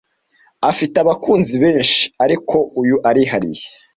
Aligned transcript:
Afite 0.71 0.95
abakunzi 0.99 1.55
benshi, 1.63 2.01
ariko 2.23 2.55
uyu 2.81 2.95
arihariye. 3.09 3.65